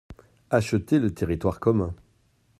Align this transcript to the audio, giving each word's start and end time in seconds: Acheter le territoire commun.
Acheter 0.49 0.97
le 0.97 1.13
territoire 1.13 1.59
commun. 1.59 1.93